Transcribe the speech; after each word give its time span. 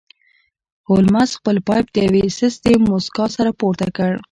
هولمز 0.89 1.29
خپل 1.39 1.55
پایپ 1.67 1.85
د 1.91 1.97
یوې 2.07 2.23
سستې 2.39 2.73
موسکا 2.87 3.25
سره 3.35 3.51
پورته 3.59 3.87
کړ 3.97 4.11